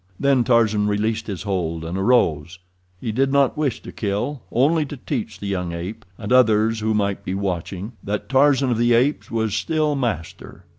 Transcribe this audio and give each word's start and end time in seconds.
Then 0.19 0.43
Tarzan 0.43 0.87
released 0.87 1.27
his 1.27 1.43
hold 1.43 1.85
and 1.85 1.95
arose—he 1.95 3.11
did 3.11 3.31
not 3.31 3.55
wish 3.55 3.83
to 3.83 3.91
kill, 3.91 4.41
only 4.51 4.83
to 4.83 4.97
teach 4.97 5.39
the 5.39 5.45
young 5.45 5.73
ape, 5.73 6.05
and 6.17 6.33
others 6.33 6.79
who 6.79 6.95
might 6.95 7.23
be 7.23 7.35
watching, 7.35 7.91
that 8.03 8.27
Tarzan 8.27 8.71
of 8.71 8.79
the 8.79 8.93
Apes 8.95 9.29
was 9.29 9.53
still 9.53 9.93
master. 9.93 10.65